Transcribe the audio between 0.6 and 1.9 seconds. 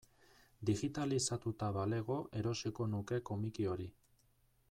Digitalizatuta